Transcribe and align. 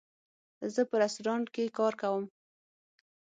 زه 0.73 0.81
په 0.89 0.95
رستورانټ 1.03 1.45
کې 1.55 1.73
کار 1.77 1.93
کوم 2.01 2.23